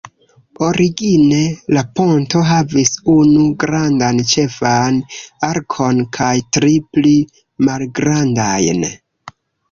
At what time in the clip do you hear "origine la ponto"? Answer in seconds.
0.67-2.39